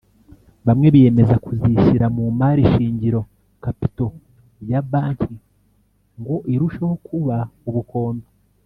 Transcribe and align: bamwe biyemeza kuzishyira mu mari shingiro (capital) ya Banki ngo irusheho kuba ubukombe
bamwe 0.67 0.87
biyemeza 0.93 1.35
kuzishyira 1.43 2.05
mu 2.15 2.25
mari 2.39 2.61
shingiro 2.71 3.19
(capital) 3.63 4.09
ya 4.69 4.81
Banki 4.91 5.33
ngo 6.19 6.35
irusheho 6.53 6.95
kuba 7.07 7.37
ubukombe 7.69 8.27